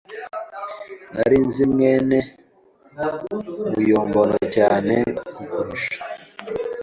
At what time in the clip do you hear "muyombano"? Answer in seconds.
3.71-4.37